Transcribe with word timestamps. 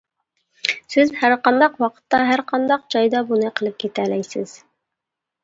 سىز 0.93 1.11
ھەرقانداق 1.23 1.75
ۋاقىتتا، 1.83 2.21
ھەرقانداق 2.31 2.89
جايدا 2.97 3.23
بۇنى 3.29 3.53
قىلىپ 3.61 3.79
كېتەلەيسىز. 3.87 4.57